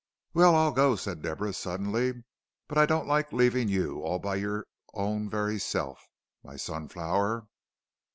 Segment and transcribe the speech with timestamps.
[0.33, 2.23] "Well, I'll go," said Deborah, suddenly;
[2.67, 6.03] "but I don't like leavin' you all by your own very self,
[6.43, 7.47] my sunflower."